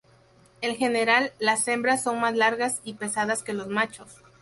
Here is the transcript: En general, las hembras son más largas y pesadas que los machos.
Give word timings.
En 0.61 0.75
general, 0.77 1.31
las 1.37 1.67
hembras 1.67 2.01
son 2.01 2.19
más 2.21 2.35
largas 2.35 2.81
y 2.83 2.95
pesadas 2.95 3.43
que 3.43 3.53
los 3.53 3.67
machos. 3.67 4.23